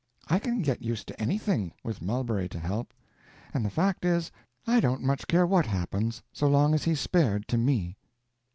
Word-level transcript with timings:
I 0.27 0.39
can 0.39 0.63
get 0.63 0.81
used 0.81 1.07
to 1.09 1.21
anything, 1.21 1.73
with 1.83 2.01
Mulberry 2.01 2.49
to 2.49 2.57
help; 2.59 2.91
and 3.53 3.63
the 3.63 3.69
fact 3.69 4.03
is, 4.03 4.31
I 4.65 4.79
don't 4.79 5.03
much 5.03 5.27
care 5.27 5.45
what 5.45 5.67
happens, 5.67 6.23
so 6.33 6.47
long 6.47 6.73
as 6.73 6.85
he's 6.85 6.99
spared 6.99 7.47
to 7.49 7.57
me." 7.59 7.97